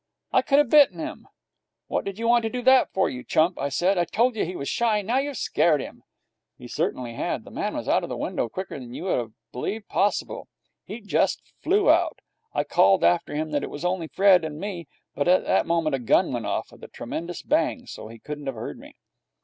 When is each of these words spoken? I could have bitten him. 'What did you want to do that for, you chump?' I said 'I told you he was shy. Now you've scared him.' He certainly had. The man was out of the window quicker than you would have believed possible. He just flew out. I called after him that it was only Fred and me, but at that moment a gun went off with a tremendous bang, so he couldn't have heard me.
I 0.33 0.41
could 0.41 0.57
have 0.57 0.71
bitten 0.71 0.97
him. 0.97 1.27
'What 1.85 2.05
did 2.05 2.17
you 2.17 2.27
want 2.27 2.41
to 2.41 2.49
do 2.49 2.63
that 2.63 2.91
for, 2.91 3.07
you 3.07 3.23
chump?' 3.23 3.59
I 3.59 3.69
said 3.69 3.99
'I 3.99 4.05
told 4.05 4.35
you 4.35 4.43
he 4.43 4.55
was 4.55 4.67
shy. 4.67 5.03
Now 5.03 5.19
you've 5.19 5.37
scared 5.37 5.79
him.' 5.79 6.01
He 6.57 6.67
certainly 6.67 7.13
had. 7.13 7.43
The 7.43 7.51
man 7.51 7.75
was 7.77 7.87
out 7.87 8.01
of 8.01 8.09
the 8.09 8.17
window 8.17 8.49
quicker 8.49 8.79
than 8.79 8.95
you 8.95 9.03
would 9.03 9.19
have 9.19 9.33
believed 9.51 9.87
possible. 9.89 10.47
He 10.85 11.01
just 11.01 11.53
flew 11.61 11.91
out. 11.91 12.17
I 12.51 12.63
called 12.63 13.03
after 13.03 13.35
him 13.35 13.51
that 13.51 13.61
it 13.61 13.69
was 13.69 13.85
only 13.85 14.07
Fred 14.07 14.43
and 14.43 14.59
me, 14.59 14.87
but 15.13 15.27
at 15.27 15.43
that 15.45 15.67
moment 15.67 15.93
a 15.93 15.99
gun 15.99 16.33
went 16.33 16.47
off 16.47 16.71
with 16.71 16.83
a 16.83 16.87
tremendous 16.87 17.43
bang, 17.43 17.85
so 17.85 18.07
he 18.07 18.17
couldn't 18.17 18.47
have 18.47 18.55
heard 18.55 18.79
me. 18.79 18.95